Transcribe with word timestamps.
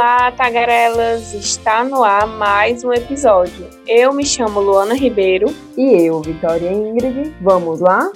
Olá, 0.00 0.32
tagarelas! 0.32 1.34
Está 1.34 1.84
no 1.84 2.02
ar 2.02 2.26
mais 2.26 2.82
um 2.82 2.90
episódio. 2.90 3.68
Eu 3.86 4.14
me 4.14 4.24
chamo 4.24 4.58
Luana 4.58 4.94
Ribeiro. 4.94 5.54
E 5.76 6.06
eu, 6.06 6.22
Vitória 6.22 6.72
Ingrid. 6.72 7.34
Vamos 7.42 7.80
lá? 7.80 8.10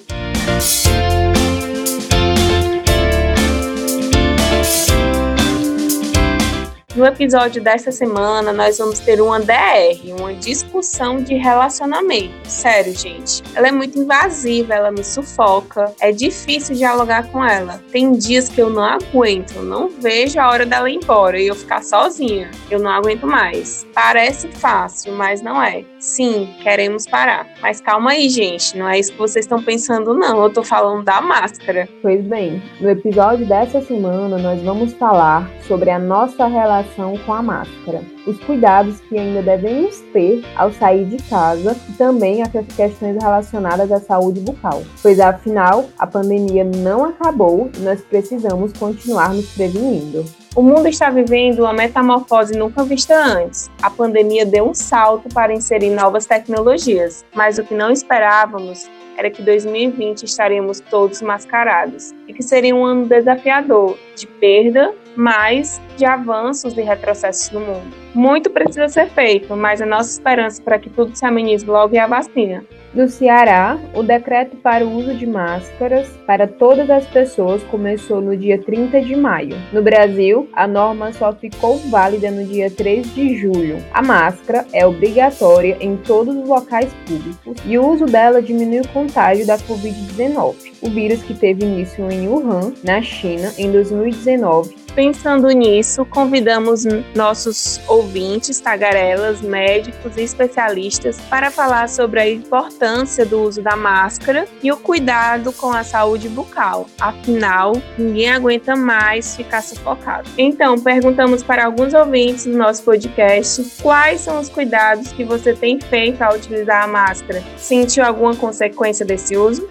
No 6.94 7.04
episódio 7.04 7.60
desta 7.60 7.90
semana, 7.90 8.52
nós 8.52 8.78
vamos 8.78 9.00
ter 9.00 9.20
uma 9.20 9.40
DR, 9.40 9.98
uma 10.16 10.32
discussão 10.32 11.16
de 11.16 11.34
relacionamento. 11.34 12.32
Sério, 12.44 12.96
gente. 12.96 13.42
Ela 13.52 13.66
é 13.66 13.72
muito 13.72 13.98
invasiva, 13.98 14.74
ela 14.74 14.92
me 14.92 15.02
sufoca. 15.02 15.92
É 16.00 16.12
difícil 16.12 16.76
dialogar 16.76 17.28
com 17.32 17.44
ela. 17.44 17.82
Tem 17.90 18.12
dias 18.12 18.48
que 18.48 18.62
eu 18.62 18.70
não 18.70 18.84
aguento, 18.84 19.60
não 19.60 19.88
vejo 19.88 20.38
a 20.38 20.48
hora 20.48 20.64
dela 20.64 20.88
ir 20.88 20.94
embora 20.94 21.36
e 21.36 21.48
eu 21.48 21.56
ficar 21.56 21.82
sozinha. 21.82 22.48
Eu 22.70 22.78
não 22.78 22.92
aguento 22.92 23.26
mais. 23.26 23.84
Parece 23.92 24.46
fácil, 24.46 25.14
mas 25.14 25.42
não 25.42 25.60
é. 25.60 25.84
Sim, 25.98 26.54
queremos 26.62 27.08
parar. 27.08 27.48
Mas 27.60 27.80
calma 27.80 28.12
aí, 28.12 28.28
gente. 28.28 28.78
Não 28.78 28.88
é 28.88 29.00
isso 29.00 29.10
que 29.10 29.18
vocês 29.18 29.46
estão 29.46 29.60
pensando, 29.60 30.14
não. 30.14 30.44
Eu 30.44 30.50
tô 30.50 30.62
falando 30.62 31.02
da 31.02 31.20
máscara. 31.20 31.88
Pois 32.00 32.24
bem, 32.24 32.62
no 32.80 32.88
episódio 32.88 33.44
dessa 33.46 33.80
semana, 33.80 34.38
nós 34.38 34.62
vamos 34.62 34.92
falar 34.92 35.50
sobre 35.66 35.90
a 35.90 35.98
nossa 35.98 36.46
relação 36.46 37.16
com 37.24 37.32
a 37.32 37.42
máscara, 37.42 38.02
os 38.26 38.38
cuidados 38.40 39.00
que 39.00 39.18
ainda 39.18 39.42
devemos 39.42 40.00
ter 40.12 40.44
ao 40.56 40.72
sair 40.72 41.04
de 41.06 41.22
casa 41.28 41.76
e 41.88 41.92
também 41.92 42.42
as 42.42 42.50
questões 42.50 43.16
relacionadas 43.20 43.90
à 43.90 44.00
saúde 44.00 44.40
bucal, 44.40 44.82
pois 45.02 45.20
afinal 45.20 45.86
a 45.98 46.06
pandemia 46.06 46.64
não 46.64 47.04
acabou 47.04 47.70
e 47.76 47.80
nós 47.80 48.00
precisamos 48.02 48.72
continuar 48.72 49.34
nos 49.34 49.54
prevenindo. 49.54 50.24
O 50.56 50.62
mundo 50.62 50.86
está 50.86 51.10
vivendo 51.10 51.60
uma 51.60 51.72
metamorfose 51.72 52.56
nunca 52.56 52.84
vista 52.84 53.14
antes. 53.16 53.68
A 53.82 53.90
pandemia 53.90 54.46
deu 54.46 54.68
um 54.68 54.74
salto 54.74 55.28
para 55.34 55.52
inserir 55.52 55.90
novas 55.90 56.26
tecnologias, 56.26 57.24
mas 57.34 57.58
o 57.58 57.64
que 57.64 57.74
não 57.74 57.90
esperávamos 57.90 58.88
era 59.16 59.30
que 59.30 59.42
2020 59.42 60.24
estaremos 60.24 60.80
todos 60.80 61.22
mascarados 61.22 62.12
e 62.28 62.32
que 62.32 62.42
seria 62.42 62.74
um 62.74 62.84
ano 62.84 63.06
desafiador 63.06 63.98
de 64.16 64.26
perda, 64.26 64.94
mas 65.16 65.80
de 65.96 66.04
avanços 66.04 66.76
e 66.76 66.82
retrocessos 66.82 67.50
no 67.50 67.60
mundo. 67.60 68.04
Muito 68.14 68.50
precisa 68.50 68.88
ser 68.88 69.08
feito, 69.10 69.56
mas 69.56 69.82
a 69.82 69.86
nossa 69.86 70.10
esperança 70.10 70.62
para 70.62 70.78
que 70.78 70.88
tudo 70.88 71.16
se 71.16 71.24
amenize 71.24 71.66
logo 71.66 71.96
é 71.96 71.98
a 71.98 72.06
vacina. 72.06 72.64
No 72.94 73.08
Ceará, 73.08 73.76
o 73.92 74.04
decreto 74.04 74.56
para 74.58 74.84
o 74.84 74.96
uso 74.96 75.14
de 75.14 75.26
máscaras 75.26 76.08
para 76.28 76.46
todas 76.46 76.88
as 76.88 77.04
pessoas 77.04 77.60
começou 77.64 78.20
no 78.20 78.36
dia 78.36 78.56
30 78.56 79.00
de 79.00 79.16
maio. 79.16 79.56
No 79.72 79.82
Brasil, 79.82 80.48
a 80.52 80.68
norma 80.68 81.12
só 81.12 81.32
ficou 81.32 81.76
válida 81.90 82.30
no 82.30 82.44
dia 82.46 82.70
3 82.70 83.12
de 83.12 83.36
julho. 83.36 83.78
A 83.92 84.00
máscara 84.00 84.64
é 84.72 84.86
obrigatória 84.86 85.76
em 85.80 85.96
todos 85.96 86.36
os 86.36 86.48
locais 86.48 86.94
públicos 87.04 87.56
e 87.66 87.76
o 87.76 87.84
uso 87.84 88.06
dela 88.06 88.40
diminui 88.40 88.82
o 88.82 88.88
contágio 88.88 89.44
da 89.44 89.58
Covid-19, 89.58 90.54
o 90.80 90.88
vírus 90.88 91.20
que 91.24 91.34
teve 91.34 91.64
início 91.64 92.08
em 92.08 92.28
Wuhan, 92.28 92.74
na 92.84 93.02
China, 93.02 93.52
em 93.58 93.72
2019 93.72 94.83
Pensando 94.94 95.48
nisso, 95.48 96.04
convidamos 96.04 96.84
nossos 97.16 97.80
ouvintes, 97.88 98.60
tagarelas, 98.60 99.40
médicos 99.40 100.16
e 100.16 100.22
especialistas 100.22 101.20
para 101.28 101.50
falar 101.50 101.88
sobre 101.88 102.20
a 102.20 102.30
importância 102.30 103.26
do 103.26 103.40
uso 103.40 103.60
da 103.60 103.74
máscara 103.74 104.46
e 104.62 104.70
o 104.70 104.76
cuidado 104.76 105.52
com 105.52 105.72
a 105.72 105.82
saúde 105.82 106.28
bucal. 106.28 106.86
Afinal, 107.00 107.72
ninguém 107.98 108.30
aguenta 108.30 108.76
mais 108.76 109.34
ficar 109.34 109.62
sufocado. 109.62 110.30
Então, 110.38 110.78
perguntamos 110.78 111.42
para 111.42 111.64
alguns 111.64 111.92
ouvintes 111.92 112.46
do 112.46 112.56
nosso 112.56 112.84
podcast 112.84 113.64
quais 113.82 114.20
são 114.20 114.38
os 114.38 114.48
cuidados 114.48 115.10
que 115.10 115.24
você 115.24 115.54
tem 115.54 115.80
feito 115.80 116.22
ao 116.22 116.36
utilizar 116.36 116.84
a 116.84 116.86
máscara. 116.86 117.42
Sentiu 117.56 118.04
alguma 118.04 118.36
consequência 118.36 119.04
desse 119.04 119.36
uso? 119.36 119.68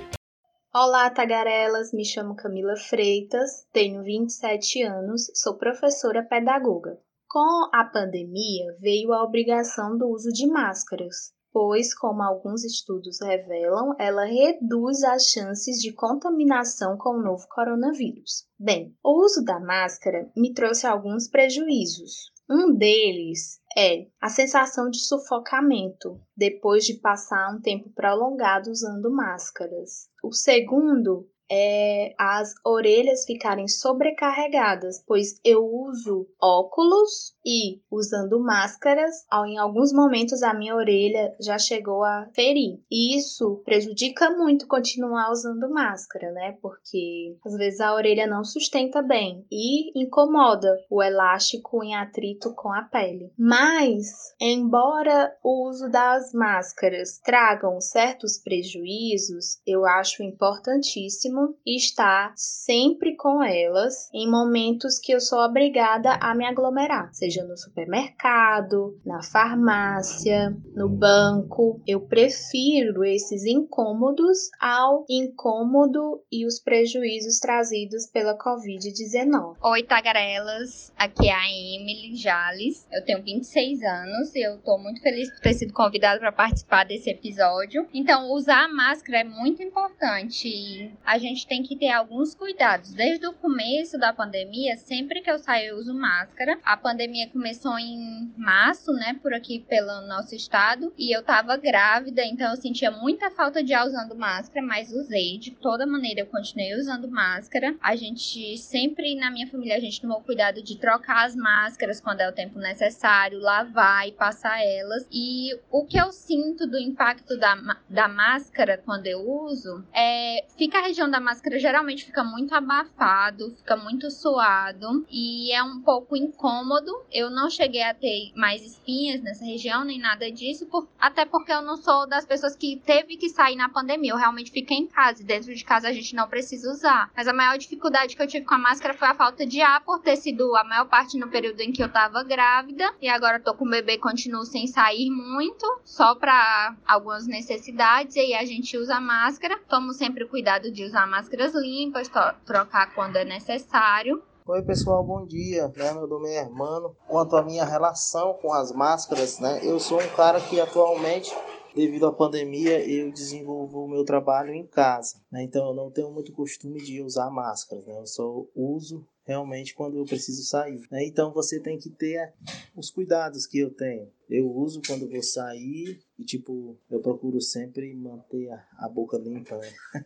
Olá, 0.76 1.08
tagarelas! 1.08 1.94
Me 1.94 2.04
chamo 2.04 2.36
Camila 2.36 2.76
Freitas, 2.76 3.64
tenho 3.72 4.02
27 4.02 4.82
anos, 4.82 5.30
sou 5.36 5.56
professora 5.56 6.24
pedagoga. 6.24 7.00
Com 7.30 7.70
a 7.72 7.86
pandemia, 7.86 8.76
veio 8.80 9.14
a 9.14 9.24
obrigação 9.24 9.96
do 9.96 10.08
uso 10.08 10.32
de 10.32 10.48
máscaras, 10.48 11.32
pois, 11.52 11.94
como 11.94 12.24
alguns 12.24 12.64
estudos 12.64 13.22
revelam, 13.22 13.94
ela 14.00 14.26
reduz 14.26 15.04
as 15.04 15.26
chances 15.26 15.80
de 15.80 15.94
contaminação 15.94 16.98
com 16.98 17.20
o 17.20 17.22
novo 17.22 17.48
coronavírus. 17.50 18.48
Bem, 18.58 18.98
o 19.04 19.24
uso 19.24 19.46
da 19.46 19.60
máscara 19.60 20.28
me 20.36 20.56
trouxe 20.56 20.88
alguns 20.88 21.30
prejuízos. 21.30 22.33
Um 22.50 22.76
deles 22.76 23.62
é 23.78 24.08
a 24.20 24.28
sensação 24.28 24.90
de 24.90 25.00
sufocamento 25.00 26.20
depois 26.36 26.86
de 26.86 26.96
passar 26.96 27.56
um 27.56 27.62
tempo 27.62 27.90
prolongado 27.92 28.70
usando 28.70 29.10
máscaras. 29.10 30.10
O 30.22 30.34
segundo 30.34 31.30
é 31.56 32.16
as 32.18 32.56
orelhas 32.66 33.26
ficarem 33.26 33.68
sobrecarregadas, 33.68 35.04
pois 35.06 35.40
eu 35.46 35.64
uso 35.64 36.28
óculos 36.42 37.36
e 37.46 37.80
usando 37.92 38.40
máscaras, 38.40 39.14
em 39.46 39.58
alguns 39.60 39.94
momentos 39.94 40.42
a 40.42 40.54
minha 40.54 40.76
orelha 40.76 41.36
já 41.40 41.60
chegou 41.60 42.04
a 42.04 42.28
ferir. 42.34 42.80
E 42.90 43.16
isso 43.18 43.62
prejudica 43.64 44.32
muito 44.32 44.66
continuar 44.68 45.32
usando 45.32 45.70
máscara, 45.70 46.32
né? 46.32 46.58
Porque 46.60 47.38
às 47.46 47.54
vezes 47.56 47.80
a 47.80 47.94
orelha 47.94 48.26
não 48.26 48.44
sustenta 48.44 49.02
bem 49.04 49.46
e 49.52 49.92
incomoda 50.02 50.76
o 50.90 51.04
elástico 51.04 51.84
em 51.84 51.96
atrito 51.96 52.54
com 52.56 52.74
a 52.74 52.82
pele. 52.84 53.32
Mas, 53.38 54.34
embora 54.40 55.36
o 55.44 55.70
uso 55.70 55.90
das 55.90 56.34
máscaras 56.34 57.20
tragam 57.20 57.80
certos 57.80 58.40
prejuízos, 58.40 59.60
eu 59.68 59.86
acho 59.86 60.24
importantíssimo 60.24 61.43
estar 61.66 62.34
sempre 62.36 63.16
com 63.16 63.44
elas 63.44 64.10
em 64.14 64.30
momentos 64.30 64.98
que 64.98 65.14
eu 65.14 65.20
sou 65.20 65.40
obrigada 65.40 66.18
a 66.22 66.34
me 66.34 66.46
aglomerar, 66.46 67.14
seja 67.14 67.34
seja 67.34 67.44
no 67.44 67.58
supermercado, 67.58 69.00
na 69.06 69.22
farmácia, 69.24 70.56
no 70.76 70.88
banco. 70.88 71.82
Eu 71.88 72.02
prefiro 72.02 73.04
esses 73.04 73.44
incômodos 73.46 74.50
ao 74.60 75.06
incômodo 75.10 76.24
e 76.32 76.46
os 76.46 76.60
prejuízos 76.60 77.40
trazidos 77.40 78.06
pela 78.08 78.38
Covid-19. 78.38 79.58
Oi, 79.62 79.84
tagarelas. 79.84 80.94
Aqui 80.96 81.28
é 81.28 81.34
a 81.34 81.48
Emily 81.48 82.16
Jales. 82.16 82.88
Eu 82.92 83.04
tenho 83.04 83.24
26 83.24 83.82
anos 83.82 84.36
e 84.36 84.42
eu 84.42 84.60
tô 84.60 84.78
muito 84.78 85.02
feliz 85.02 85.30
por 85.32 85.42
ter 85.42 85.54
sido 85.56 85.74
convidada 85.74 86.20
para 86.20 86.32
participar 86.32 86.86
desse 86.86 87.10
episódio. 87.10 87.88
Então, 87.94 88.32
usar 88.32 88.66
a 88.66 88.68
máscara 88.68 89.20
é 89.20 89.24
muito 89.24 89.64
importante. 89.64 90.92
A 91.04 91.18
gente 91.24 91.48
tem 91.48 91.64
que 91.64 91.76
ter 91.76 91.90
alguns 91.90 92.36
cuidados. 92.36 92.94
Desde 92.94 93.26
o 93.28 93.34
começo 93.34 93.98
da 93.98 94.14
pandemia, 94.14 94.78
sempre 94.78 95.22
que 95.22 95.32
eu 95.32 95.40
saio, 95.40 95.70
eu 95.70 95.78
uso 95.78 95.94
máscara. 95.94 96.60
A 96.64 96.78
pandemia 96.78 97.30
começou 97.30 97.78
em 97.80 98.32
março, 98.38 98.92
né, 98.94 99.18
por 99.22 99.34
aqui 99.34 99.60
pelo 99.68 100.02
nosso 100.08 100.36
estado, 100.36 100.94
e 100.98 101.16
eu 101.16 101.24
tava 101.24 101.58
grávida, 101.58 102.24
então 102.26 102.52
eu 102.52 102.58
sentia 102.58 102.92
muita 102.92 103.32
falta 103.32 103.64
de 103.64 103.74
ar 103.74 103.88
usando 103.88 104.16
máscara, 104.16 104.66
mas 104.66 104.92
usei 104.92 105.38
de 105.38 105.52
toda 105.52 105.86
maneira, 105.86 106.22
eu 106.22 106.26
continuei 106.28 106.76
usando 106.76 107.10
máscara. 107.10 107.76
A 107.82 107.96
gente 107.96 108.58
sempre 108.58 109.16
na 109.16 109.32
minha 109.32 109.48
família 109.48 109.78
a 109.78 109.80
gente 109.80 110.02
tomou 110.02 110.22
cuidado 110.22 110.62
de 110.62 110.78
trocar 110.78 111.26
as 111.26 111.36
máscaras 111.36 112.02
quando 112.02 112.22
é 112.22 112.30
o 112.30 112.34
tempo 112.34 112.60
necessário, 112.60 113.40
lavar 113.40 114.08
e 114.08 114.12
passar 114.12 114.62
elas. 114.64 115.08
E 115.12 115.58
o 115.72 115.86
que 115.86 115.98
eu 115.98 116.12
sinto 116.12 116.68
do 116.68 116.78
impacto 116.78 117.38
da, 117.38 117.56
da 117.90 118.08
máscara 118.08 118.82
quando 118.84 119.08
eu 119.08 119.20
uso 119.20 119.84
é 119.94 120.46
fica 120.58 120.80
a 120.80 120.82
região 120.82 121.10
da 121.14 121.20
máscara 121.20 121.60
geralmente 121.60 122.06
fica 122.06 122.24
muito 122.24 122.54
abafado, 122.54 123.56
fica 123.58 123.78
muito 123.78 124.10
suado 124.10 125.06
e 125.10 125.54
é 125.54 125.64
um 125.64 125.80
pouco 125.82 126.18
incômodo 126.18 126.92
eu 127.12 127.30
não 127.30 127.50
cheguei 127.50 127.84
a 127.84 127.94
ter 127.94 128.32
mais 128.36 128.66
espinhas 128.66 129.22
nessa 129.22 129.46
região, 129.46 129.84
nem 129.84 130.00
nada 130.00 130.32
disso, 130.32 130.66
por, 130.66 130.88
até 131.00 131.26
porque 131.26 131.52
eu 131.52 131.62
não 131.62 131.78
sou 131.78 132.08
das 132.08 132.26
pessoas 132.26 132.56
que 132.56 132.82
teve 132.86 133.18
que 133.18 133.30
sair 133.30 133.56
na 133.56 133.70
pandemia. 133.70 134.12
Eu 134.12 134.18
realmente 134.18 134.52
fiquei 134.52 134.78
em 134.78 134.88
casa 134.88 135.22
e 135.22 135.26
dentro 135.26 135.54
de 135.54 135.64
casa 135.64 135.88
a 135.88 135.94
gente 135.94 136.16
não 136.16 136.28
precisa 136.28 136.72
usar. 136.72 137.12
Mas 137.16 137.28
a 137.28 137.34
maior 137.34 137.58
dificuldade 137.58 138.16
que 138.16 138.22
eu 138.22 138.28
tive 138.28 138.46
com 138.46 138.56
a 138.56 138.58
máscara 138.58 138.94
foi 138.94 139.08
a 139.08 139.14
falta 139.14 139.46
de 139.46 139.62
ar, 139.62 139.82
por 139.82 140.00
ter 140.00 140.16
sido 140.16 140.56
a 140.56 140.64
maior 140.64 140.86
parte 140.86 141.18
no 141.18 141.30
período 141.30 141.62
em 141.62 141.72
que 141.72 141.84
eu 141.84 141.90
tava 141.90 142.24
grávida. 142.24 142.92
E 143.02 143.08
agora 143.08 143.40
tô 143.40 143.54
com 143.54 143.66
o 143.66 143.70
bebê, 143.70 143.98
continuo 143.98 144.46
sem 144.46 144.68
sair 144.68 145.10
muito, 145.10 145.66
só 145.84 146.16
para 146.16 146.76
algumas 146.86 147.28
necessidades. 147.28 148.16
E 148.16 148.20
aí 148.20 148.34
a 148.34 148.46
gente 148.46 148.78
usa 148.78 149.00
máscara. 149.00 149.60
Tomo 149.70 149.94
sempre 149.94 150.26
cuidado 150.26 150.72
de 150.72 150.84
usar 150.84 151.03
máscaras 151.08 151.54
limpas, 151.54 152.10
trocar 152.46 152.94
quando 152.94 153.18
é 153.18 153.26
necessário. 153.26 154.22
Oi 154.46 154.62
pessoal, 154.64 155.04
bom 155.04 155.26
dia. 155.26 155.68
Né? 155.76 155.94
Meu 155.94 156.08
nome 156.08 156.30
é 156.30 156.42
Hermano. 156.42 156.96
Quanto 157.08 157.36
à 157.36 157.44
minha 157.44 157.64
relação 157.64 158.34
com 158.36 158.54
as 158.54 158.72
máscaras, 158.72 159.40
né? 159.40 159.62
Eu 159.64 159.80
sou 159.80 160.02
um 160.02 160.10
cara 160.16 160.42
que 160.42 160.60
atualmente 160.60 161.34
devido 161.76 162.06
à 162.06 162.14
pandemia, 162.14 162.88
eu 162.88 163.12
desenvolvo 163.12 163.84
o 163.84 163.88
meu 163.88 164.04
trabalho 164.04 164.54
em 164.54 164.66
casa, 164.66 165.18
né? 165.32 165.44
Então 165.44 165.70
eu 165.70 165.74
não 165.74 165.90
tenho 165.90 166.12
muito 166.12 166.32
costume 166.32 166.82
de 166.82 167.02
usar 167.02 167.30
máscaras, 167.32 167.86
né? 167.86 167.98
Eu 167.98 168.06
só 168.06 168.46
uso 168.56 169.08
realmente 169.26 169.74
quando 169.74 169.98
eu 169.98 170.06
preciso 170.06 170.44
sair. 170.44 170.82
Né? 170.92 171.06
Então 171.06 171.32
você 171.34 171.60
tem 171.60 171.78
que 171.78 171.90
ter 171.90 172.34
os 172.76 172.92
cuidados 172.92 173.46
que 173.48 173.60
eu 173.60 173.74
tenho. 173.74 174.12
Eu 174.30 174.50
uso 174.52 174.82
quando 174.86 175.10
vou 175.10 175.24
sair 175.24 176.00
e 176.18 176.24
tipo 176.24 176.78
eu 176.90 177.00
procuro 177.00 177.40
sempre 177.42 177.94
manter 177.96 178.50
a 178.78 178.90
boca 178.90 179.18
limpa. 179.18 179.58
Né? 179.58 179.72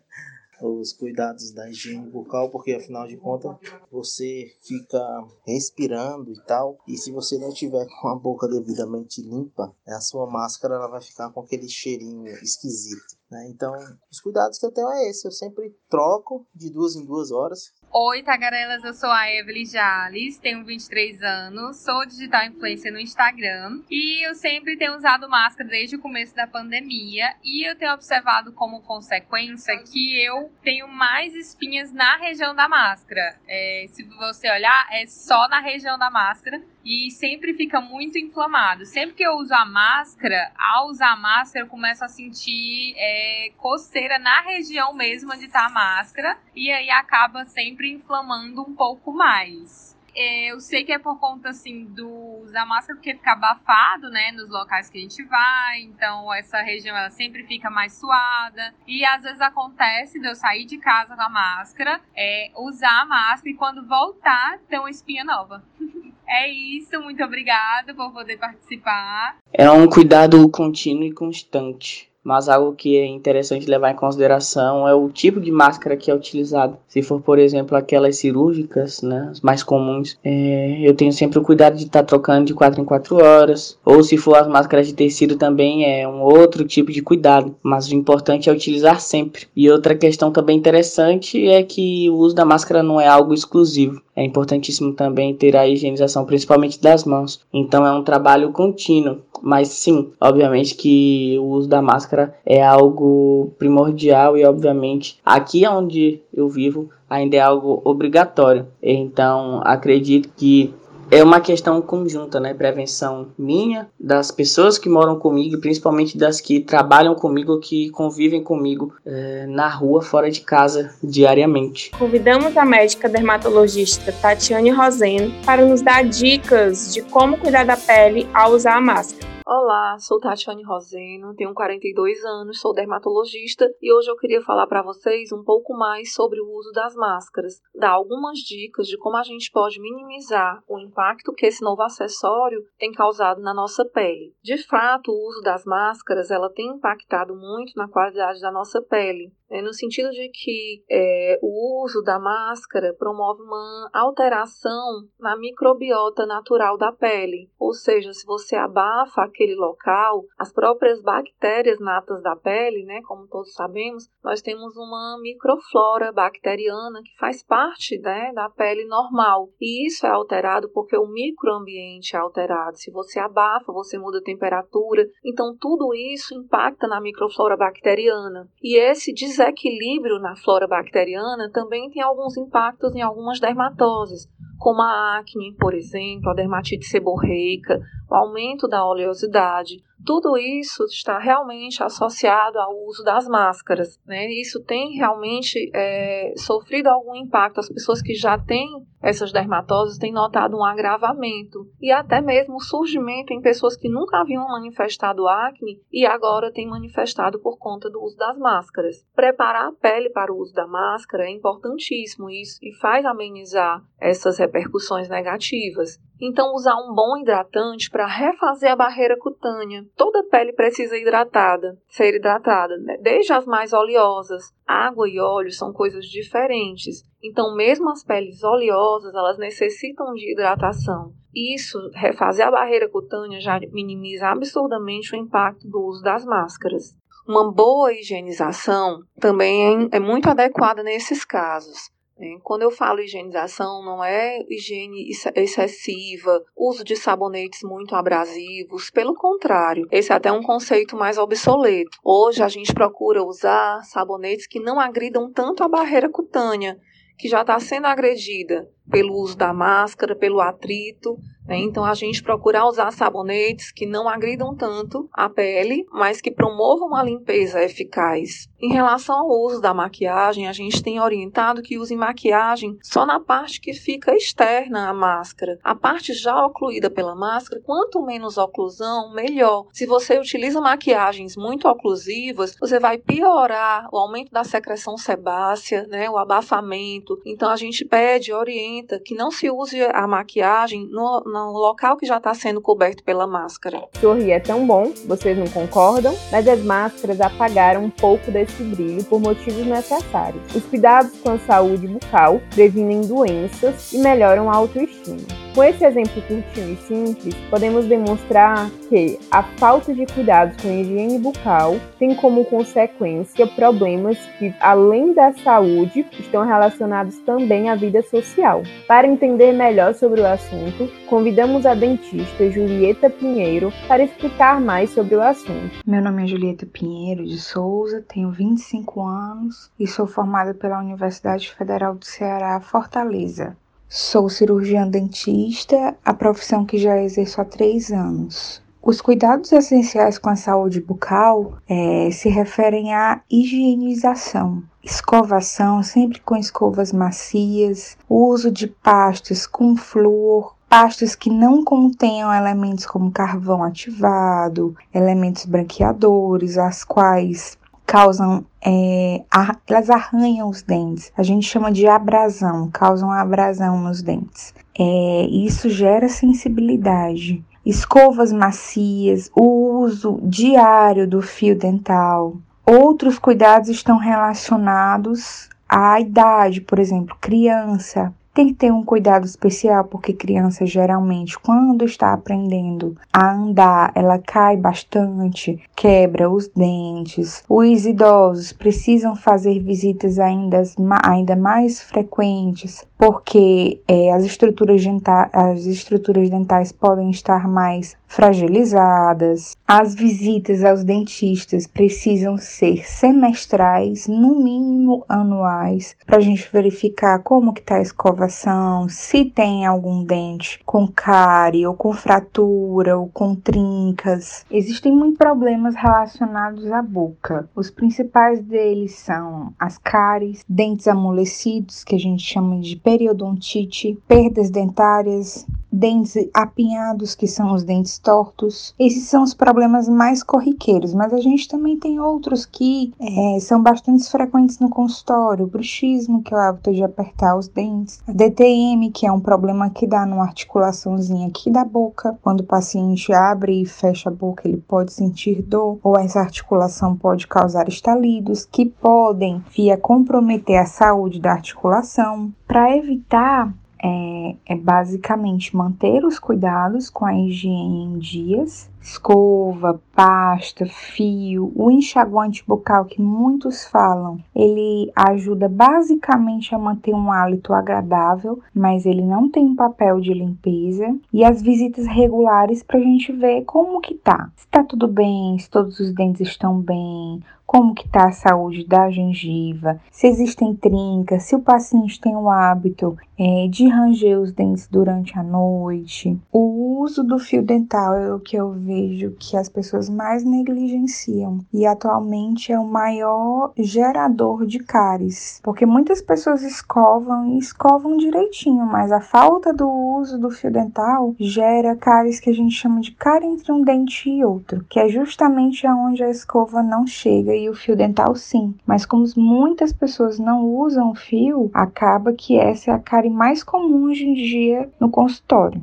os 0.61 0.93
cuidados 0.93 1.51
da 1.51 1.69
higiene 1.69 2.09
bucal, 2.09 2.49
porque 2.49 2.73
afinal 2.73 3.07
de 3.07 3.17
contas 3.17 3.55
você 3.91 4.51
fica 4.61 4.99
respirando 5.45 6.31
e 6.31 6.41
tal, 6.43 6.77
e 6.87 6.97
se 6.97 7.11
você 7.11 7.37
não 7.37 7.53
tiver 7.53 7.85
com 8.01 8.07
a 8.07 8.15
boca 8.15 8.47
devidamente 8.47 9.21
limpa, 9.21 9.73
a 9.85 10.01
sua 10.01 10.27
máscara 10.27 10.75
ela 10.75 10.87
vai 10.87 11.01
ficar 11.01 11.29
com 11.31 11.41
aquele 11.41 11.67
cheirinho 11.67 12.27
esquisito. 12.43 13.17
Né? 13.29 13.49
Então, 13.49 13.73
os 14.09 14.21
cuidados 14.21 14.57
que 14.57 14.65
eu 14.65 14.71
tenho 14.71 14.89
é 14.89 15.09
esse, 15.09 15.27
eu 15.27 15.31
sempre 15.31 15.75
troco 15.89 16.45
de 16.55 16.69
duas 16.69 16.95
em 16.95 17.05
duas 17.05 17.31
horas, 17.31 17.73
Oi, 17.89 18.21
tagarelas, 18.21 18.83
eu 18.83 18.93
sou 18.93 19.09
a 19.09 19.31
Evelyn 19.31 19.65
Jales, 19.65 20.37
tenho 20.37 20.63
23 20.65 21.23
anos, 21.23 21.77
sou 21.77 22.05
digital 22.05 22.45
influencer 22.45 22.91
no 22.91 22.99
Instagram 22.99 23.81
e 23.89 24.27
eu 24.27 24.35
sempre 24.35 24.75
tenho 24.75 24.95
usado 24.97 25.29
máscara 25.29 25.69
desde 25.69 25.95
o 25.95 25.99
começo 25.99 26.35
da 26.35 26.45
pandemia 26.45 27.33
e 27.43 27.67
eu 27.67 27.77
tenho 27.77 27.93
observado 27.93 28.51
como 28.51 28.81
consequência 28.81 29.75
que 29.79 30.21
eu 30.21 30.51
tenho 30.61 30.87
mais 30.89 31.33
espinhas 31.33 31.91
na 31.93 32.17
região 32.17 32.53
da 32.53 32.67
máscara. 32.67 33.39
É, 33.47 33.85
se 33.87 34.03
você 34.03 34.51
olhar, 34.51 34.87
é 34.91 35.07
só 35.07 35.47
na 35.47 35.61
região 35.61 35.97
da 35.97 36.09
máscara 36.09 36.61
e 36.83 37.09
sempre 37.11 37.53
fica 37.53 37.81
muito 37.81 38.17
inflamado. 38.17 38.85
Sempre 38.85 39.15
que 39.15 39.23
eu 39.23 39.33
uso 39.33 39.53
a 39.53 39.65
máscara, 39.65 40.51
ao 40.57 40.87
usar 40.87 41.11
a 41.11 41.17
máscara, 41.17 41.65
eu 41.65 41.69
começo 41.69 42.03
a 42.03 42.07
sentir 42.07 42.93
é, 42.97 43.51
coceira 43.57 44.19
na 44.19 44.41
região 44.41 44.93
mesmo 44.93 45.33
onde 45.33 45.45
está 45.45 45.65
a 45.65 45.69
máscara 45.69 46.37
e 46.55 46.71
aí 46.71 46.89
acaba 46.89 47.45
sempre 47.45 47.76
inflamando 47.85 48.61
um 48.61 48.73
pouco 48.73 49.11
mais. 49.11 49.95
É, 50.19 50.51
eu 50.51 50.59
sei 50.59 50.83
que 50.83 50.91
é 50.91 50.97
por 50.97 51.19
conta 51.19 51.49
assim 51.49 51.85
do 51.85 52.41
usar 52.41 52.65
máscara 52.65 52.95
porque 52.95 53.13
fica 53.13 53.33
abafado, 53.33 54.09
né, 54.09 54.31
nos 54.31 54.49
locais 54.49 54.89
que 54.89 54.97
a 54.97 55.01
gente 55.01 55.23
vai. 55.25 55.81
Então 55.81 56.33
essa 56.33 56.59
região 56.61 56.97
ela 56.97 57.11
sempre 57.11 57.43
fica 57.43 57.69
mais 57.69 57.93
suada 57.93 58.73
e 58.87 59.05
às 59.05 59.21
vezes 59.21 59.39
acontece 59.39 60.19
de 60.19 60.27
eu 60.27 60.35
sair 60.35 60.65
de 60.65 60.79
casa 60.79 61.15
com 61.15 61.21
a 61.21 61.29
máscara, 61.29 62.01
é, 62.15 62.49
usar 62.57 63.01
a 63.01 63.05
máscara 63.05 63.51
e 63.51 63.53
quando 63.53 63.87
voltar 63.87 64.57
ter 64.67 64.79
uma 64.79 64.89
espinha 64.89 65.23
nova. 65.23 65.63
É 66.29 66.45
isso, 66.49 66.99
muito 67.01 67.23
obrigada 67.23 67.93
por 67.93 68.11
poder 68.11 68.37
participar. 68.37 69.37
É 69.53 69.71
um 69.71 69.87
cuidado 69.87 70.49
contínuo 70.51 71.05
e 71.05 71.13
constante 71.13 72.11
mas 72.27 72.49
algo 72.49 72.73
que 72.73 72.97
é 72.97 73.05
interessante 73.05 73.69
levar 73.69 73.89
em 73.89 73.95
consideração 73.95 74.85
é 74.85 74.93
o 74.93 75.07
tipo 75.07 75.39
de 75.39 75.49
máscara 75.49 75.95
que 75.95 76.11
é 76.11 76.13
utilizado. 76.13 76.77
Se 76.85 77.01
for, 77.01 77.21
por 77.21 77.39
exemplo, 77.39 77.77
aquelas 77.77 78.17
cirúrgicas, 78.17 79.01
né, 79.01 79.29
as 79.31 79.39
mais 79.39 79.63
comuns, 79.63 80.19
é, 80.21 80.77
eu 80.81 80.93
tenho 80.93 81.13
sempre 81.13 81.39
o 81.39 81.41
cuidado 81.41 81.77
de 81.77 81.85
estar 81.85 82.01
tá 82.01 82.05
trocando 82.05 82.43
de 82.43 82.53
4 82.53 82.81
em 82.81 82.83
4 82.83 83.15
horas. 83.15 83.79
Ou 83.85 84.03
se 84.03 84.17
for 84.17 84.35
as 84.35 84.45
máscaras 84.45 84.87
de 84.87 84.93
tecido 84.93 85.37
também 85.37 85.85
é 85.85 86.05
um 86.05 86.21
outro 86.21 86.65
tipo 86.65 86.91
de 86.91 87.01
cuidado, 87.01 87.55
mas 87.63 87.87
o 87.87 87.95
importante 87.95 88.49
é 88.49 88.51
utilizar 88.51 88.99
sempre. 88.99 89.47
E 89.55 89.71
outra 89.71 89.95
questão 89.95 90.29
também 90.29 90.57
interessante 90.57 91.47
é 91.47 91.63
que 91.63 92.09
o 92.09 92.15
uso 92.15 92.35
da 92.35 92.43
máscara 92.43 92.83
não 92.83 92.99
é 92.99 93.07
algo 93.07 93.33
exclusivo. 93.33 94.01
É 94.17 94.23
importantíssimo 94.23 94.93
também 94.93 95.35
ter 95.35 95.55
a 95.55 95.67
higienização, 95.67 96.25
principalmente 96.25 96.81
das 96.81 97.05
mãos. 97.05 97.39
Então 97.53 97.85
é 97.85 97.91
um 97.93 98.03
trabalho 98.03 98.51
contínuo. 98.51 99.19
Mas 99.43 99.67
sim, 99.69 100.09
obviamente 100.19 100.73
que 100.73 101.37
o 101.39 101.45
uso 101.49 101.69
da 101.69 101.81
máscara 101.81 102.16
é 102.45 102.63
algo 102.63 103.51
primordial 103.57 104.37
e 104.37 104.45
obviamente 104.45 105.19
aqui 105.25 105.67
onde 105.67 106.21
eu 106.33 106.47
vivo 106.49 106.89
ainda 107.09 107.37
é 107.37 107.39
algo 107.39 107.81
obrigatório. 107.83 108.67
Então 108.81 109.61
acredito 109.63 110.29
que 110.35 110.73
é 111.09 111.23
uma 111.23 111.39
questão 111.39 111.81
conjunta, 111.81 112.39
né? 112.39 112.53
Prevenção 112.53 113.27
minha, 113.37 113.87
das 113.99 114.29
pessoas 114.29 114.77
que 114.77 114.89
moram 114.89 115.17
comigo, 115.17 115.59
principalmente 115.59 116.17
das 116.17 116.41
que 116.41 116.59
trabalham 116.59 117.15
comigo, 117.15 117.59
que 117.59 117.89
convivem 117.91 118.43
comigo 118.43 118.93
é, 119.05 119.45
na 119.47 119.69
rua, 119.69 120.01
fora 120.01 120.29
de 120.29 120.41
casa, 120.41 120.91
diariamente. 121.01 121.91
Convidamos 121.97 122.57
a 122.57 122.65
médica 122.65 123.07
dermatologista 123.07 124.11
Tatiane 124.11 124.69
Roseno 124.69 125.31
para 125.45 125.65
nos 125.65 125.81
dar 125.81 126.03
dicas 126.03 126.93
de 126.93 127.01
como 127.03 127.37
cuidar 127.37 127.65
da 127.65 127.77
pele 127.77 128.27
ao 128.33 128.51
usar 128.51 128.75
a 128.75 128.81
máscara. 128.81 129.26
Olá, 129.49 129.97
sou 129.97 130.19
Tatiane 130.19 130.61
Roseno, 130.61 131.33
tenho 131.33 131.53
42 131.53 132.21
anos, 132.25 132.59
sou 132.59 132.73
dermatologista 132.73 133.65
e 133.81 133.93
hoje 133.93 134.11
eu 134.11 134.17
queria 134.17 134.41
falar 134.41 134.67
para 134.67 134.81
vocês 134.81 135.31
um 135.31 135.41
pouco 135.41 135.73
mais 135.73 136.13
sobre 136.13 136.41
o 136.41 136.51
uso 136.51 136.69
das 136.73 136.93
máscaras, 136.95 137.61
dar 137.73 137.91
algumas 137.91 138.39
dicas 138.39 138.87
de 138.87 138.97
como 138.97 139.15
a 139.15 139.23
gente 139.23 139.49
pode 139.49 139.79
minimizar 139.79 140.61
o 140.67 140.77
impacto 140.77 141.31
que 141.31 141.45
esse 141.45 141.63
novo 141.63 141.81
acessório 141.81 142.61
tem 142.77 142.91
causado 142.91 143.41
na 143.41 143.53
nossa 143.53 143.85
pele. 143.85 144.35
De 144.43 144.57
fato, 144.57 145.13
o 145.13 145.27
uso 145.29 145.39
das 145.41 145.63
máscaras 145.63 146.29
ela 146.29 146.51
tem 146.51 146.67
impactado 146.67 147.33
muito 147.33 147.71
na 147.77 147.87
qualidade 147.87 148.41
da 148.41 148.51
nossa 148.51 148.81
pele, 148.81 149.31
né, 149.49 149.61
no 149.61 149.73
sentido 149.73 150.09
de 150.09 150.29
que 150.29 150.83
é, 150.89 151.39
o 151.41 151.83
uso 151.83 152.01
da 152.01 152.19
máscara 152.19 152.93
promove 152.97 153.41
uma 153.41 153.89
alteração 153.93 155.07
na 155.19 155.37
microbiota 155.37 156.25
natural 156.25 156.77
da 156.77 156.91
pele, 156.91 157.49
ou 157.59 157.73
seja, 157.73 158.13
se 158.13 158.25
você 158.25 158.55
abafa 158.55 159.23
aquele 159.23 159.55
local, 159.55 160.25
as 160.37 160.51
próprias 160.51 161.01
bactérias 161.01 161.79
natas 161.79 162.21
da 162.21 162.35
pele, 162.35 162.83
né, 162.83 163.01
como 163.07 163.27
todos 163.27 163.53
sabemos, 163.53 164.09
nós 164.23 164.41
temos 164.41 164.75
uma 164.75 165.17
microflora 165.21 166.11
bacteriana 166.11 167.01
que 167.03 167.17
faz 167.17 167.43
parte 167.43 167.97
né, 167.99 168.31
da 168.33 168.49
pele 168.49 168.85
normal. 168.85 169.49
E 169.59 169.87
isso 169.87 170.05
é 170.05 170.09
alterado 170.09 170.69
porque 170.69 170.97
o 170.97 171.07
microambiente 171.07 172.15
é 172.15 172.19
alterado. 172.19 172.77
Se 172.77 172.91
você 172.91 173.19
abafa, 173.19 173.71
você 173.71 173.97
muda 173.97 174.19
a 174.19 174.23
temperatura. 174.23 175.07
Então, 175.23 175.55
tudo 175.59 175.93
isso 175.93 176.35
impacta 176.35 176.87
na 176.87 177.01
microflora 177.01 177.55
bacteriana. 177.55 178.49
E 178.61 178.77
esse 178.77 179.13
desequilíbrio 179.37 180.19
na 180.19 180.35
flora 180.35 180.67
bacteriana 180.67 181.49
também 181.51 181.89
tem 181.89 182.01
alguns 182.01 182.35
impactos 182.37 182.95
em 182.95 183.01
algumas 183.01 183.39
dermatoses 183.39 184.27
como 184.57 184.81
a 184.81 185.19
acne, 185.19 185.53
por 185.55 185.73
exemplo, 185.73 186.29
a 186.29 186.33
dermatite 186.33 186.85
seborreica, 186.85 187.79
o 188.09 188.15
aumento 188.15 188.67
da 188.67 188.85
oleosidade, 188.85 189.83
tudo 190.05 190.37
isso 190.37 190.85
está 190.85 191.19
realmente 191.19 191.83
associado 191.83 192.57
ao 192.59 192.73
uso 192.85 193.03
das 193.03 193.27
máscaras. 193.27 193.99
Né? 194.05 194.27
Isso 194.31 194.63
tem 194.63 194.93
realmente 194.93 195.69
é, 195.73 196.33
sofrido 196.37 196.87
algum 196.87 197.15
impacto. 197.15 197.59
As 197.59 197.67
pessoas 197.67 198.01
que 198.01 198.13
já 198.13 198.37
têm 198.37 198.85
essas 199.01 199.31
dermatoses 199.31 199.97
têm 199.97 200.11
notado 200.11 200.57
um 200.57 200.63
agravamento 200.63 201.67
e 201.79 201.91
até 201.91 202.19
mesmo 202.19 202.59
surgimento 202.59 203.31
em 203.31 203.41
pessoas 203.41 203.75
que 203.75 203.89
nunca 203.89 204.19
haviam 204.19 204.47
manifestado 204.47 205.27
acne 205.27 205.79
e 205.91 206.05
agora 206.05 206.51
têm 206.51 206.67
manifestado 206.67 207.39
por 207.39 207.57
conta 207.57 207.89
do 207.89 208.01
uso 208.01 208.17
das 208.17 208.37
máscaras. 208.37 209.05
Preparar 209.15 209.67
a 209.67 209.71
pele 209.73 210.09
para 210.09 210.33
o 210.33 210.37
uso 210.37 210.53
da 210.53 210.65
máscara 210.65 211.25
é 211.25 211.31
importantíssimo 211.31 212.29
isso 212.29 212.57
e 212.61 212.73
faz 212.73 213.05
amenizar 213.05 213.83
essas 213.99 214.39
repercussões 214.47 215.07
negativas. 215.07 215.99
Então, 216.19 216.53
usar 216.55 216.75
um 216.75 216.93
bom 216.95 217.17
hidratante 217.17 217.89
para 217.89 218.07
refazer 218.07 218.71
a 218.71 218.75
barreira 218.75 219.15
cutânea. 219.17 219.85
Toda 219.95 220.23
pele 220.23 220.51
precisa 220.51 220.97
hidratada, 220.97 221.77
ser 221.87 222.15
hidratada, 222.15 222.75
né? 222.77 222.97
desde 223.01 223.33
as 223.33 223.45
mais 223.45 223.71
oleosas. 223.71 224.51
Água 224.65 225.07
e 225.07 225.19
óleo 225.19 225.51
são 225.51 225.71
coisas 225.71 226.05
diferentes. 226.05 227.03
Então, 227.23 227.55
mesmo 227.55 227.89
as 227.89 228.03
peles 228.03 228.43
oleosas, 228.43 229.13
elas 229.13 229.37
necessitam 229.37 230.13
de 230.13 230.31
hidratação. 230.31 231.13
Isso, 231.33 231.77
refazer 231.93 232.47
a 232.47 232.51
barreira 232.51 232.89
cutânea 232.89 233.39
já 233.39 233.59
minimiza 233.71 234.27
absurdamente 234.27 235.13
o 235.13 235.17
impacto 235.17 235.67
do 235.67 235.79
uso 235.79 236.01
das 236.01 236.25
máscaras. 236.25 236.95
Uma 237.27 237.51
boa 237.51 237.93
higienização 237.93 239.03
também 239.19 239.89
é, 239.91 239.97
é 239.97 239.99
muito 239.99 240.29
adequada 240.29 240.81
nesses 240.81 241.25
casos. 241.25 241.91
Né? 242.17 242.37
Quando 242.43 242.63
eu 242.63 242.71
falo 242.71 242.99
higienização, 242.99 243.83
não 243.83 244.03
é 244.03 244.39
higiene 244.49 245.09
excessiva, 245.35 246.43
uso 246.55 246.83
de 246.83 246.95
sabonetes 246.95 247.61
muito 247.63 247.95
abrasivos, 247.95 248.89
pelo 248.89 249.13
contrário, 249.13 249.87
esse 249.91 250.11
é 250.11 250.15
até 250.15 250.31
um 250.31 250.41
conceito 250.41 250.95
mais 250.95 251.17
obsoleto. 251.17 251.97
Hoje 252.03 252.41
a 252.41 252.47
gente 252.47 252.73
procura 252.73 253.23
usar 253.23 253.81
sabonetes 253.83 254.47
que 254.47 254.59
não 254.59 254.79
agridam 254.79 255.31
tanto 255.31 255.63
a 255.63 255.67
barreira 255.67 256.09
cutânea, 256.09 256.77
que 257.17 257.27
já 257.27 257.41
está 257.41 257.59
sendo 257.59 257.85
agredida 257.85 258.67
pelo 258.89 259.13
uso 259.15 259.37
da 259.37 259.53
máscara, 259.53 260.15
pelo 260.15 260.39
atrito. 260.41 261.17
Né? 261.47 261.59
Então, 261.59 261.85
a 261.85 261.93
gente 261.93 262.21
procurar 262.21 262.67
usar 262.67 262.91
sabonetes 262.91 263.71
que 263.71 263.85
não 263.85 264.09
agridam 264.09 264.55
tanto 264.55 265.09
a 265.13 265.29
pele, 265.29 265.85
mas 265.91 266.19
que 266.19 266.29
promovam 266.29 266.87
uma 266.87 267.03
limpeza 267.03 267.63
eficaz. 267.63 268.49
Em 268.59 268.73
relação 268.73 269.15
ao 269.15 269.29
uso 269.29 269.61
da 269.61 269.73
maquiagem, 269.73 270.47
a 270.47 270.51
gente 270.51 270.83
tem 270.83 270.99
orientado 270.99 271.61
que 271.61 271.77
use 271.77 271.95
maquiagem 271.95 272.77
só 272.81 273.05
na 273.05 273.19
parte 273.19 273.61
que 273.61 273.73
fica 273.73 274.15
externa 274.15 274.89
à 274.89 274.93
máscara. 274.93 275.57
A 275.63 275.73
parte 275.73 276.13
já 276.13 276.45
ocluída 276.45 276.89
pela 276.89 277.15
máscara, 277.15 277.61
quanto 277.63 278.01
menos 278.01 278.37
oclusão, 278.37 279.13
melhor. 279.13 279.67
Se 279.71 279.85
você 279.85 280.19
utiliza 280.19 280.59
maquiagens 280.59 281.37
muito 281.37 281.67
oclusivas, 281.67 282.55
você 282.59 282.79
vai 282.79 282.97
piorar 282.97 283.87
o 283.91 283.97
aumento 283.97 284.31
da 284.31 284.43
secreção 284.43 284.97
sebácea, 284.97 285.87
né, 285.87 286.09
o 286.09 286.17
abafamento. 286.17 287.21
Então, 287.25 287.49
a 287.49 287.55
gente 287.55 287.85
pede, 287.85 288.33
orienta 288.33 288.76
que 288.83 289.15
não 289.15 289.31
se 289.31 289.49
use 289.49 289.81
a 289.81 290.07
maquiagem 290.07 290.87
no, 290.89 291.21
no 291.21 291.51
local 291.51 291.97
que 291.97 292.05
já 292.05 292.17
está 292.17 292.33
sendo 292.33 292.61
coberto 292.61 293.03
pela 293.03 293.27
máscara. 293.27 293.83
Sorrir 293.99 294.31
é 294.31 294.39
tão 294.39 294.65
bom, 294.65 294.91
vocês 295.05 295.37
não 295.37 295.47
concordam? 295.47 296.15
Mas 296.31 296.47
as 296.47 296.61
máscaras 296.61 297.21
apagaram 297.21 297.83
um 297.83 297.89
pouco 297.89 298.31
desse 298.31 298.63
brilho 298.63 299.03
por 299.03 299.19
motivos 299.19 299.65
necessários. 299.65 300.43
Os 300.55 300.63
cuidados 300.65 301.19
com 301.19 301.31
a 301.31 301.39
saúde 301.39 301.87
bucal 301.87 302.41
previnem 302.53 303.01
doenças 303.01 303.93
e 303.93 303.97
melhoram 303.99 304.49
a 304.49 304.55
autoestima. 304.55 305.46
Com 305.57 305.63
esse 305.63 305.83
exemplo 305.83 306.21
curtinho 306.21 306.73
e 306.73 306.75
simples, 306.75 307.33
podemos 307.49 307.87
demonstrar 307.87 308.69
que 308.89 309.17
a 309.31 309.41
falta 309.41 309.91
de 309.91 310.05
cuidados 310.05 310.55
com 310.61 310.67
a 310.67 310.71
higiene 310.71 311.17
bucal 311.17 311.77
tem 311.97 312.13
como 312.13 312.45
consequência 312.45 313.47
problemas 313.47 314.19
que, 314.37 314.53
além 314.59 315.13
da 315.15 315.33
saúde, 315.33 316.05
estão 316.19 316.45
relacionados 316.45 317.17
também 317.25 317.71
à 317.71 317.75
vida 317.75 318.03
social. 318.03 318.61
Para 318.87 319.07
entender 319.07 319.51
melhor 319.51 319.95
sobre 319.95 320.21
o 320.21 320.27
assunto, 320.27 320.91
convidamos 321.07 321.65
a 321.65 321.73
dentista 321.73 322.51
Julieta 322.51 323.09
Pinheiro 323.09 323.73
para 323.87 324.03
explicar 324.03 324.61
mais 324.61 324.91
sobre 324.91 325.15
o 325.15 325.23
assunto. 325.23 325.81
Meu 325.87 326.03
nome 326.03 326.23
é 326.23 326.27
Julieta 326.27 326.67
Pinheiro 326.67 327.25
de 327.25 327.39
Souza, 327.39 328.05
tenho 328.07 328.29
25 328.29 329.01
anos 329.01 329.71
e 329.79 329.87
sou 329.87 330.05
formada 330.05 330.53
pela 330.53 330.79
Universidade 330.79 331.49
Federal 331.49 331.95
do 331.95 332.05
Ceará, 332.05 332.59
Fortaleza. 332.61 333.57
Sou 333.89 334.27
cirurgiã 334.27 334.85
dentista, 334.85 335.95
a 336.03 336.13
profissão 336.13 336.65
que 336.65 336.77
já 336.77 337.01
exerço 337.01 337.39
há 337.39 337.45
três 337.45 337.89
anos. 337.89 338.61
Os 338.83 338.99
cuidados 338.99 339.49
essenciais 339.53 340.17
com 340.17 340.29
a 340.29 340.35
saúde 340.35 340.81
bucal 340.81 341.53
é, 341.69 342.09
se 342.11 342.27
referem 342.27 342.93
à 342.93 343.21
higienização, 343.31 344.61
escovação, 344.83 345.81
sempre 345.81 346.19
com 346.19 346.35
escovas 346.35 346.91
macias, 346.91 347.97
uso 348.09 348.51
de 348.51 348.67
pastas 348.67 349.47
com 349.47 349.77
flúor, 349.77 350.53
pastas 350.67 351.15
que 351.15 351.29
não 351.29 351.63
contenham 351.63 352.33
elementos 352.33 352.85
como 352.85 353.09
carvão 353.09 353.63
ativado, 353.63 354.75
elementos 354.93 355.45
branqueadores, 355.45 356.57
as 356.57 356.83
quais 356.83 357.57
causam, 357.87 358.45
é, 358.63 359.23
elas 359.65 359.89
arranham 359.89 360.49
os 360.49 360.61
dentes. 360.61 361.11
A 361.17 361.23
gente 361.23 361.47
chama 361.47 361.71
de 361.71 361.87
abrasão, 361.87 362.69
causam 362.71 363.09
abrasão 363.09 363.79
nos 363.79 364.03
dentes. 364.03 364.53
É, 364.77 365.25
isso 365.31 365.69
gera 365.69 366.09
sensibilidade. 366.09 367.43
Escovas 367.65 368.31
macias, 368.31 369.31
o 369.33 369.79
uso 369.79 370.19
diário 370.23 371.07
do 371.07 371.21
fio 371.21 371.57
dental. 371.57 372.35
Outros 372.65 373.17
cuidados 373.17 373.69
estão 373.69 373.97
relacionados 373.97 375.49
à 375.67 375.99
idade, 375.99 376.59
por 376.61 376.79
exemplo, 376.79 377.15
criança, 377.19 378.13
tem 378.37 378.49
que 378.49 378.53
ter 378.53 378.71
um 378.71 378.83
cuidado 378.83 379.25
especial 379.25 379.85
porque 379.85 380.13
criança 380.13 380.63
geralmente 380.63 381.39
quando 381.39 381.83
está 381.83 382.13
aprendendo 382.13 382.95
a 383.11 383.33
andar, 383.33 383.91
ela 383.95 384.19
cai 384.19 384.55
bastante, 384.55 385.59
quebra 385.75 386.29
os 386.29 386.47
dentes. 386.47 387.43
Os 387.49 387.87
idosos 387.87 388.53
precisam 388.53 389.15
fazer 389.15 389.59
visitas 389.59 390.19
ainda, 390.19 390.61
ainda 391.03 391.35
mais 391.35 391.81
frequentes 391.81 392.85
porque 392.97 393.81
é, 393.87 394.11
as, 394.11 394.23
estruturas 394.23 394.83
dentais, 394.83 395.29
as 395.33 395.65
estruturas 395.65 396.29
dentais 396.29 396.71
podem 396.71 397.09
estar 397.11 397.47
mais 397.47 397.95
fragilizadas. 398.07 399.55
As 399.67 399.93
visitas 399.93 400.63
aos 400.63 400.83
dentistas 400.83 401.67
precisam 401.67 402.37
ser 402.37 402.87
semestrais, 402.87 404.07
no 404.07 404.41
mínimo 404.41 405.05
anuais, 405.07 405.95
para 406.05 406.17
a 406.17 406.21
gente 406.21 406.49
verificar 406.51 407.19
como 407.19 407.53
que 407.53 407.59
está 407.59 407.75
a 407.75 407.81
escovação, 407.81 408.87
se 408.87 409.25
tem 409.25 409.65
algum 409.65 410.03
dente 410.03 410.59
com 410.65 410.87
cárie 410.87 411.67
ou 411.67 411.75
com 411.75 411.91
fratura 411.93 412.97
ou 412.97 413.07
com 413.09 413.35
trincas. 413.35 414.45
Existem 414.49 414.95
muitos 414.95 415.17
problemas 415.17 415.75
relacionados 415.75 416.71
à 416.71 416.81
boca. 416.81 417.49
Os 417.55 417.69
principais 417.69 418.41
deles 418.41 418.93
são 418.95 419.53
as 419.59 419.77
cáries, 419.77 420.43
dentes 420.47 420.87
amolecidos, 420.87 421.83
que 421.83 421.95
a 421.95 421.99
gente 421.99 422.23
chama 422.23 422.59
de 422.59 422.77
periodontite, 422.87 423.97
perdas 424.07 424.49
dentárias, 424.49 425.45
dentes 425.77 426.15
apinhados, 426.33 427.13
que 427.13 427.27
são 427.27 427.53
os 427.53 427.63
dentes 427.63 427.97
tortos. 427.99 428.73
Esses 428.79 429.07
são 429.07 429.23
os 429.23 429.33
problemas 429.33 429.87
mais 429.87 430.23
corriqueiros, 430.23 430.93
mas 430.93 431.13
a 431.13 431.19
gente 431.19 431.47
também 431.47 431.77
tem 431.77 431.99
outros 431.99 432.45
que 432.45 432.93
é, 432.99 433.39
são 433.39 433.61
bastante 433.61 434.09
frequentes 434.09 434.59
no 434.59 434.69
consultório: 434.69 435.45
o 435.45 435.49
bruxismo, 435.49 436.21
que 436.23 436.33
é 436.33 436.37
o 436.37 436.39
hábito 436.39 436.73
de 436.73 436.83
apertar 436.83 437.37
os 437.37 437.47
dentes, 437.47 438.01
a 438.07 438.11
DTM, 438.11 438.91
que 438.91 439.05
é 439.05 439.11
um 439.11 439.19
problema 439.19 439.69
que 439.69 439.85
dá 439.85 440.05
numa 440.05 440.23
articulaçãozinha 440.23 441.27
aqui 441.27 441.51
da 441.51 441.63
boca. 441.63 442.17
Quando 442.21 442.41
o 442.41 442.45
paciente 442.45 443.13
abre 443.13 443.61
e 443.61 443.65
fecha 443.65 444.09
a 444.09 444.13
boca, 444.13 444.47
ele 444.47 444.57
pode 444.57 444.91
sentir 444.91 445.41
dor, 445.41 445.77
ou 445.83 445.97
essa 445.97 446.19
articulação 446.19 446.95
pode 446.95 447.27
causar 447.27 447.67
estalidos, 447.67 448.45
que 448.45 448.65
podem 448.65 449.43
via 449.55 449.77
comprometer 449.77 450.57
a 450.57 450.65
saúde 450.65 451.19
da 451.19 451.31
articulação. 451.31 452.31
Para 452.47 452.75
evitar 452.75 453.53
é, 453.83 454.35
é, 454.45 454.55
basicamente 454.55 455.55
manter 455.55 456.03
os 456.03 456.19
cuidados 456.19 456.89
com 456.89 457.05
a 457.05 457.13
higiene 457.13 457.83
em 457.83 457.97
dias, 457.99 458.69
escova, 458.81 459.81
pasta, 459.93 460.65
fio, 460.65 461.51
o 461.55 461.69
enxaguante 461.69 462.43
bucal 462.47 462.85
que 462.85 463.01
muitos 463.01 463.65
falam, 463.65 464.19
ele 464.35 464.91
ajuda 464.95 465.49
basicamente 465.49 466.53
a 466.53 466.57
manter 466.57 466.93
um 466.93 467.11
hálito 467.11 467.53
agradável, 467.53 468.39
mas 468.53 468.85
ele 468.85 469.01
não 469.01 469.29
tem 469.29 469.45
um 469.45 469.55
papel 469.55 469.99
de 469.99 470.13
limpeza 470.13 470.95
e 471.11 471.23
as 471.23 471.41
visitas 471.41 471.85
regulares 471.85 472.63
para 472.63 472.79
a 472.79 472.83
gente 472.83 473.11
ver 473.11 473.43
como 473.45 473.81
que 473.81 473.95
tá, 473.95 474.29
se 474.35 474.47
tá 474.47 474.63
tudo 474.63 474.87
bem, 474.87 475.37
se 475.37 475.49
todos 475.49 475.79
os 475.79 475.93
dentes 475.93 476.21
estão 476.21 476.59
bem, 476.59 477.21
como 477.47 477.73
que 477.73 477.85
está 477.85 478.09
a 478.09 478.11
saúde 478.11 478.67
da 478.67 478.89
gengiva, 478.91 479.79
se 479.89 480.05
existem 480.05 480.53
trincas, 480.53 481.23
se 481.23 481.33
o 481.33 481.39
paciente 481.39 481.99
tem 481.99 482.13
o 482.13 482.29
hábito 482.29 482.97
é, 483.17 483.47
de 483.47 483.69
ranger 483.69 484.19
os 484.19 484.33
dentes 484.33 484.67
durante 484.67 485.17
a 485.17 485.23
noite. 485.23 486.19
O 486.31 486.81
uso 486.81 487.03
do 487.03 487.17
fio 487.17 487.41
dental 487.41 487.95
é 487.95 488.13
o 488.13 488.19
que 488.19 488.35
eu 488.35 488.51
vejo 488.51 488.76
que 489.19 489.35
as 489.37 489.49
pessoas 489.49 489.89
mais 489.89 490.23
negligenciam 490.23 491.39
e 491.53 491.65
atualmente 491.65 492.51
é 492.51 492.59
o 492.59 492.65
maior 492.65 493.51
gerador 493.57 494.45
de 494.45 494.59
cáries, 494.59 495.39
porque 495.43 495.65
muitas 495.65 496.01
pessoas 496.01 496.43
escovam 496.43 497.33
e 497.33 497.37
escovam 497.37 497.97
direitinho, 497.97 498.65
mas 498.65 498.91
a 498.91 499.01
falta 499.01 499.53
do 499.53 499.69
uso 499.69 500.19
do 500.19 500.29
fio 500.29 500.51
dental 500.51 501.15
gera 501.19 501.75
cáries 501.75 502.19
que 502.19 502.29
a 502.29 502.33
gente 502.33 502.53
chama 502.53 502.81
de 502.81 502.91
cárie 502.91 503.27
entre 503.27 503.51
um 503.51 503.63
dente 503.63 504.09
e 504.09 504.23
outro, 504.23 504.65
que 504.69 504.79
é 504.79 504.87
justamente 504.89 505.65
aonde 505.65 506.03
a 506.03 506.09
escova 506.09 506.61
não 506.61 506.85
chega 506.85 507.35
e 507.35 507.49
o 507.49 507.55
fio 507.55 507.75
dental 507.75 508.15
sim. 508.15 508.53
Mas 508.65 508.85
como 508.85 509.05
muitas 509.15 509.71
pessoas 509.73 510.19
não 510.19 510.45
usam 510.45 510.91
o 510.91 510.95
fio, 510.95 511.49
acaba 511.53 512.13
que 512.13 512.37
essa 512.37 512.71
é 512.71 512.73
a 512.73 512.79
cárie 512.79 513.09
mais 513.09 513.43
comum 513.43 513.85
hoje 513.85 514.05
em 514.05 514.13
dia 514.13 514.69
no 514.79 514.89
consultório. 514.89 515.61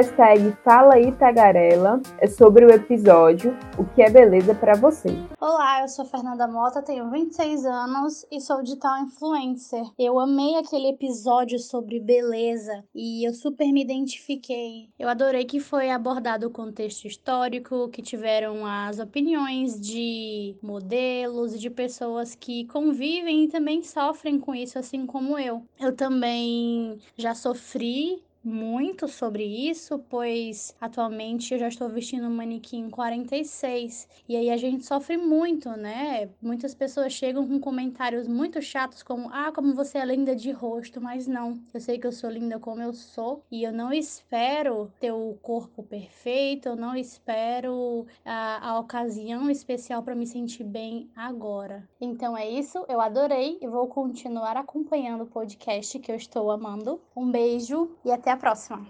Hashtag 0.00 0.56
Fala 0.64 0.94
aí 0.94 1.12
Tagarela 1.12 2.00
é 2.18 2.26
sobre 2.26 2.64
o 2.64 2.70
episódio 2.70 3.54
O 3.76 3.84
que 3.84 4.00
é 4.00 4.08
beleza 4.08 4.54
para 4.54 4.74
você. 4.74 5.10
Olá, 5.38 5.82
eu 5.82 5.88
sou 5.88 6.06
Fernanda 6.06 6.48
Mota, 6.48 6.80
tenho 6.80 7.10
26 7.10 7.66
anos 7.66 8.24
e 8.32 8.40
sou 8.40 8.62
digital 8.62 9.02
influencer. 9.02 9.84
Eu 9.98 10.18
amei 10.18 10.56
aquele 10.56 10.88
episódio 10.88 11.58
sobre 11.58 12.00
beleza 12.00 12.82
e 12.94 13.28
eu 13.28 13.34
super 13.34 13.70
me 13.70 13.82
identifiquei. 13.82 14.88
Eu 14.98 15.06
adorei 15.06 15.44
que 15.44 15.60
foi 15.60 15.90
abordado 15.90 16.46
o 16.46 16.50
contexto 16.50 17.06
histórico, 17.06 17.90
que 17.90 18.00
tiveram 18.00 18.64
as 18.64 18.98
opiniões 18.98 19.78
de 19.78 20.56
modelos 20.62 21.54
e 21.54 21.58
de 21.58 21.68
pessoas 21.68 22.34
que 22.34 22.64
convivem 22.68 23.44
e 23.44 23.48
também 23.48 23.82
sofrem 23.82 24.40
com 24.40 24.54
isso, 24.54 24.78
assim 24.78 25.04
como 25.04 25.38
eu. 25.38 25.62
Eu 25.78 25.94
também 25.94 26.98
já 27.18 27.34
sofri 27.34 28.22
muito 28.42 29.06
sobre 29.06 29.44
isso, 29.44 29.98
pois 30.08 30.74
atualmente 30.80 31.52
eu 31.52 31.58
já 31.60 31.68
estou 31.68 31.88
vestindo 31.88 32.26
um 32.26 32.34
manequim 32.34 32.88
46 32.88 34.08
e 34.28 34.36
aí 34.36 34.50
a 34.50 34.56
gente 34.56 34.86
sofre 34.86 35.16
muito, 35.16 35.68
né? 35.70 36.30
Muitas 36.40 36.74
pessoas 36.74 37.12
chegam 37.12 37.46
com 37.46 37.60
comentários 37.60 38.26
muito 38.26 38.60
chatos 38.62 39.02
como: 39.02 39.28
"Ah, 39.32 39.52
como 39.54 39.74
você 39.74 39.98
é 39.98 40.04
linda 40.04 40.34
de 40.34 40.50
rosto", 40.50 41.00
mas 41.00 41.26
não. 41.26 41.60
Eu 41.72 41.80
sei 41.80 41.98
que 41.98 42.06
eu 42.06 42.12
sou 42.12 42.30
linda 42.30 42.58
como 42.58 42.80
eu 42.80 42.92
sou 42.92 43.44
e 43.50 43.62
eu 43.62 43.72
não 43.72 43.92
espero 43.92 44.90
ter 44.98 45.12
o 45.12 45.36
corpo 45.42 45.82
perfeito, 45.82 46.68
eu 46.68 46.76
não 46.76 46.96
espero 46.96 48.06
a, 48.24 48.70
a 48.70 48.78
ocasião 48.80 49.50
especial 49.50 50.02
para 50.02 50.14
me 50.14 50.26
sentir 50.26 50.64
bem 50.64 51.10
agora. 51.14 51.88
Então 52.00 52.36
é 52.36 52.48
isso, 52.48 52.84
eu 52.88 53.00
adorei 53.00 53.58
e 53.60 53.68
vou 53.68 53.86
continuar 53.86 54.56
acompanhando 54.56 55.24
o 55.24 55.26
podcast 55.26 55.98
que 55.98 56.10
eu 56.10 56.16
estou 56.16 56.50
amando. 56.50 57.00
Um 57.14 57.30
beijo 57.30 57.90
e 58.04 58.10
até 58.10 58.29
até 58.30 58.32
a 58.32 58.36
próxima! 58.36 58.80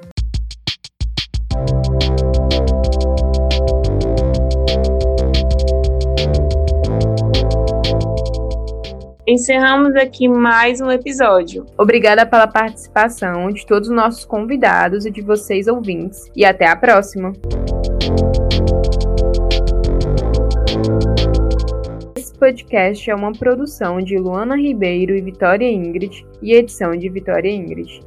Encerramos 9.38 9.96
aqui 9.96 10.27
mais 10.27 10.82
um 10.82 10.89
episódio. 10.89 11.63
Obrigada 11.77 12.25
pela 12.25 12.48
participação 12.48 13.51
de 13.51 13.68
todos 13.68 13.88
os 13.88 13.96
nossos 13.96 14.25
convidados 14.25 15.05
e 15.05 15.12
de 15.12 15.22
vocês 15.22 15.68
ouvintes. 15.68 16.24
E 16.35 16.44
até 16.44 16.66
a 16.66 16.75
próxima! 16.75 17.33
Esse 22.18 22.33
podcast 22.33 23.12
é 23.12 23.14
uma 23.14 23.31
produção 23.31 24.00
de 24.00 24.18
Luana 24.18 24.57
Ribeiro 24.57 25.16
e 25.16 25.22
Vitória 25.22 25.72
Ingrid 25.72 26.25
e 26.42 26.53
edição 26.53 26.98
de 26.98 27.07
Vitória 27.07 27.51
Ingrid. 27.51 28.01